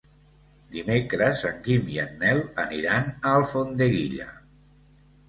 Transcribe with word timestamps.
Dimecres 0.75 1.43
en 1.49 1.59
Guim 1.67 1.91
i 1.95 1.99
en 2.03 2.15
Nel 2.23 2.41
aniran 2.63 3.13
a 3.13 3.35
Alfondeguilla. 3.41 4.27